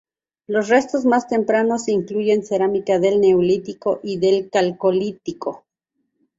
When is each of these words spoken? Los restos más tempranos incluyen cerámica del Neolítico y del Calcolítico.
Los 0.47 0.67
restos 0.69 1.05
más 1.05 1.27
tempranos 1.27 1.87
incluyen 1.87 2.43
cerámica 2.43 2.97
del 2.97 3.21
Neolítico 3.21 3.99
y 4.01 4.17
del 4.17 4.49
Calcolítico. 4.49 5.67